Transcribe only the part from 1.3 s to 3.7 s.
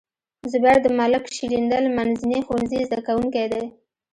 شیریندل منځني ښوونځي زده کوونکی دی.